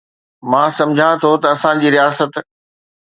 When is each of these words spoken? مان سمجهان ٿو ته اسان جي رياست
مان 0.49 0.67
سمجهان 0.77 1.13
ٿو 1.21 1.31
ته 1.41 1.47
اسان 1.53 1.75
جي 1.81 1.89
رياست 1.95 2.31